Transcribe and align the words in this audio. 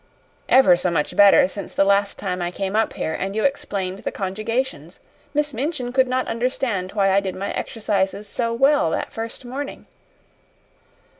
"Ever 0.49 0.75
so 0.77 0.89
much 0.89 1.15
better 1.15 1.47
since 1.47 1.75
the 1.75 1.85
last 1.85 2.17
time 2.17 2.41
I 2.41 2.49
came 2.49 2.75
up 2.75 2.93
here 2.93 3.13
and 3.13 3.35
you 3.35 3.43
explained 3.43 3.99
the 3.99 4.11
conjugations. 4.11 4.99
Miss 5.35 5.53
Minchin 5.53 5.93
could 5.93 6.07
not 6.07 6.27
understand 6.27 6.93
why 6.93 7.11
I 7.11 7.19
did 7.19 7.35
my 7.35 7.51
exercises 7.53 8.27
so 8.27 8.51
well 8.51 8.89
that 8.89 9.11
first 9.11 9.45
morning." 9.45 9.85